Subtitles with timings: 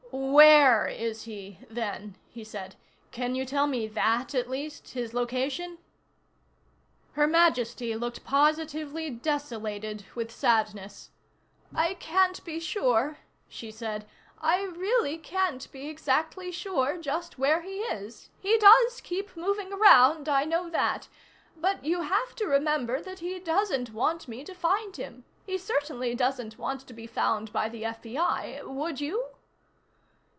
[0.13, 2.75] "Where is he, then," said.
[3.11, 4.89] "Can you tell me that, at least?
[4.89, 5.77] His location?"
[7.13, 11.11] Her Majesty looked positively desolated with sadness.
[11.73, 14.05] "I can't be sure," she said.
[14.41, 18.29] "I really can't be exactly sure just where he is.
[18.39, 21.07] He does keep moving around, I know that.
[21.55, 25.23] But you have to remember that he doesn't want me to find him.
[25.45, 29.25] He certainly doesn't want to be found by the FBI would you?"